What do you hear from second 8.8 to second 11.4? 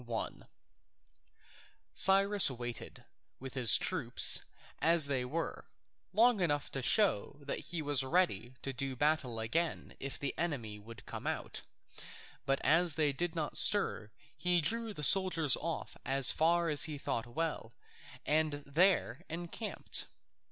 battle again if the enemy would come